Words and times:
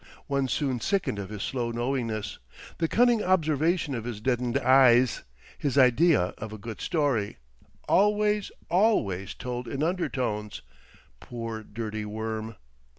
One 0.25 0.47
soon 0.47 0.79
sickened 0.79 1.19
of 1.19 1.29
his 1.29 1.43
slow 1.43 1.69
knowingness, 1.69 2.39
the 2.79 2.87
cunning 2.87 3.21
observation 3.23 3.93
of 3.93 4.03
his 4.03 4.19
deadened 4.19 4.57
eyes, 4.57 5.21
his 5.59 5.77
idea 5.77 6.33
of 6.39 6.51
a 6.51 6.57
"good 6.57 6.81
story," 6.81 7.37
always, 7.87 8.49
always 8.67 9.35
told 9.35 9.67
in 9.67 9.83
undertones, 9.83 10.63
poor 11.19 11.61
dirty 11.61 12.03
worm! 12.03 12.55